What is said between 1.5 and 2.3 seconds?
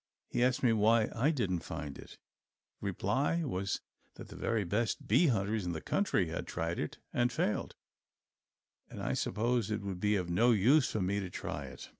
find it.